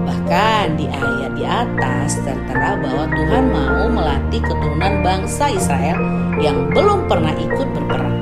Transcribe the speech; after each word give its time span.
Bahkan 0.09 0.81
di 0.81 0.89
ayat 0.89 1.37
di 1.37 1.45
atas 1.45 2.17
tertera 2.25 2.81
bahwa 2.81 3.13
Tuhan 3.13 3.45
mau 3.53 3.93
melatih 3.93 4.41
keturunan 4.41 5.05
bangsa 5.05 5.53
Israel 5.53 6.01
yang 6.41 6.73
belum 6.73 7.13
pernah 7.13 7.37
ikut 7.37 7.69
berperang. 7.77 8.17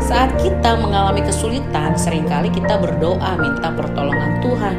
Saat 0.00 0.32
kita 0.40 0.80
mengalami 0.80 1.20
kesulitan, 1.20 1.92
sering 1.92 2.24
kali 2.24 2.48
kita 2.48 2.80
berdoa 2.80 3.36
minta 3.36 3.68
pertolongan 3.68 4.40
Tuhan. 4.40 4.76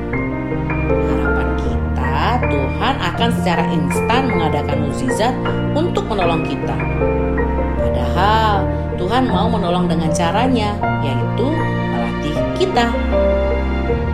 Harapan 0.82 1.50
kita, 1.62 2.18
Tuhan 2.50 2.96
akan 2.98 3.30
secara 3.38 3.64
instan 3.70 4.34
mengadakan 4.34 4.90
mukjizat 4.90 5.34
untuk 5.78 6.10
menolong 6.10 6.42
kita. 6.42 6.74
Padahal 7.78 8.66
Tuhan 8.98 9.30
mau 9.30 9.46
menolong 9.46 9.86
dengan 9.86 10.10
caranya, 10.10 10.74
yaitu 11.06 11.48
melatih 11.94 12.38
kita. 12.58 12.90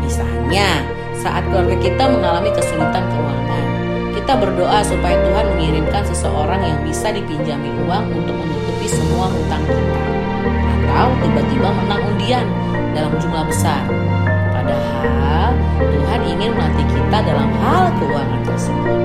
Misalnya, 0.03 0.83
saat 1.15 1.47
keluarga 1.47 1.79
kita 1.79 2.03
mengalami 2.03 2.51
kesulitan 2.51 3.07
keuangan, 3.07 3.65
kita 4.11 4.33
berdoa 4.35 4.83
supaya 4.83 5.15
Tuhan 5.23 5.45
mengirimkan 5.55 6.03
seseorang 6.03 6.59
yang 6.67 6.79
bisa 6.83 7.15
dipinjami 7.15 7.71
uang 7.87 8.11
untuk 8.11 8.35
menutupi 8.35 8.91
semua 8.91 9.31
hutang 9.31 9.63
kita 9.63 10.16
atau 10.87 11.09
tiba-tiba 11.23 11.69
menang 11.69 12.01
undian 12.09 12.45
dalam 12.95 13.13
jumlah 13.21 13.43
besar. 13.47 13.83
Padahal 14.51 15.51
Tuhan 15.77 16.21
ingin 16.25 16.51
melatih 16.57 16.87
kita 16.89 17.17
dalam 17.23 17.49
hal 17.61 17.93
keuangan 18.01 18.41
tersebut. 18.47 18.99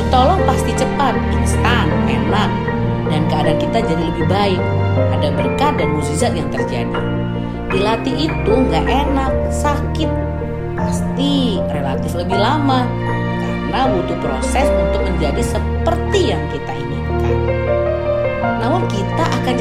Ditolong 0.00 0.40
pasti 0.48 0.72
cepat, 0.78 1.14
instan, 1.34 1.86
enak, 2.06 2.50
dan 3.10 3.22
keadaan 3.28 3.58
kita 3.60 3.78
jadi 3.84 4.02
lebih 4.14 4.26
baik. 4.30 4.60
Ada 5.18 5.28
berkat 5.34 5.72
dan 5.78 5.88
mukjizat 5.92 6.32
yang 6.32 6.48
terjadi. 6.54 7.00
Dilatih 7.74 8.30
itu 8.30 8.52
nggak 8.54 8.86
enak, 8.86 9.32
sakit, 9.50 10.10
pasti 10.78 11.58
relatif 11.70 12.14
lebih 12.14 12.38
lama 12.38 12.86
karena 13.74 13.90
butuh 13.90 14.18
proses 14.22 14.70
untuk 14.70 15.02
menjadi 15.02 15.42
seperti 15.42 16.30
yang 16.30 16.33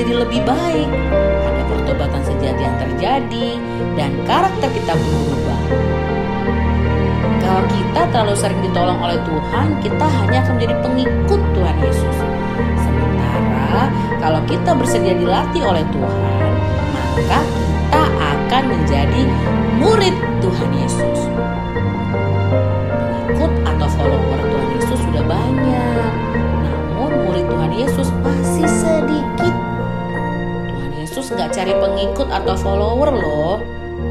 kita 0.04 0.12
akan 0.12 0.12
jadi 0.12 0.14
lebih 0.28 0.42
baik. 0.44 0.90
Ada 1.48 1.62
pertobatan 1.72 2.22
sejati 2.28 2.62
yang 2.62 2.76
terjadi 2.76 3.50
dan 3.96 4.12
karakter 4.28 4.70
kita 4.76 4.94
berubah. 5.00 5.62
Kalau 7.40 7.64
kita 7.72 8.02
terlalu 8.12 8.36
sering 8.36 8.60
ditolong 8.68 9.00
oleh 9.00 9.20
Tuhan, 9.24 9.68
kita 9.80 10.06
hanya 10.08 10.38
akan 10.44 10.54
menjadi 10.60 10.76
pengikut 10.84 11.42
Tuhan 11.56 11.78
Yesus. 11.80 12.18
Sementara 12.84 13.84
kalau 14.20 14.42
kita 14.44 14.72
bersedia 14.76 15.16
dilatih 15.16 15.64
oleh 15.64 15.86
Tuhan, 15.88 16.52
maka 17.16 17.40
kita 17.48 18.04
akan 18.20 18.64
menjadi 18.76 19.24
murid 19.80 20.16
Tuhan 20.44 20.70
Yesus. 20.84 21.33
Yesus 31.14 31.30
nggak 31.30 31.54
cari 31.54 31.78
pengikut 31.78 32.26
atau 32.26 32.58
follower 32.58 33.14
loh, 33.14 33.62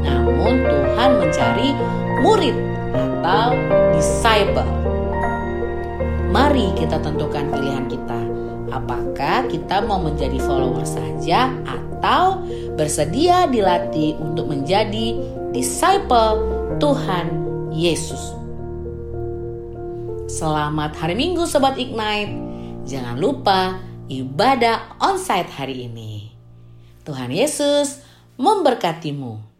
namun 0.07 0.63
Tuhan 0.63 1.19
mencari 1.19 1.75
murid 2.23 2.55
atau 2.95 3.51
disciple. 3.91 4.63
Mari 6.31 6.71
kita 6.79 7.03
tentukan 7.03 7.51
pilihan 7.51 7.91
kita. 7.91 8.19
Apakah 8.71 9.51
kita 9.51 9.83
mau 9.83 9.99
menjadi 9.99 10.39
follower 10.47 10.87
saja 10.87 11.51
atau 11.67 12.39
bersedia 12.79 13.51
dilatih 13.51 14.15
untuk 14.23 14.47
menjadi 14.47 15.19
disciple 15.51 16.39
Tuhan 16.79 17.27
Yesus? 17.75 18.31
Selamat 20.31 20.95
hari 20.95 21.19
Minggu 21.19 21.43
Sobat 21.51 21.75
Ignite. 21.75 22.31
Jangan 22.87 23.19
lupa 23.19 23.75
ibadah 24.07 24.95
onsite 25.03 25.51
hari 25.51 25.91
ini. 25.91 26.33
Tuhan 27.03 27.31
Yesus 27.31 27.99
memberkatimu. 28.39 29.52